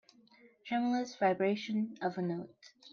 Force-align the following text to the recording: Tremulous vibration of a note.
Tremulous 0.65 1.15
vibration 1.15 1.95
of 2.01 2.17
a 2.17 2.23
note. 2.23 2.71